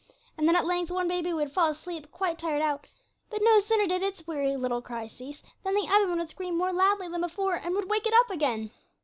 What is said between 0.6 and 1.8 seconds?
length, one baby would fall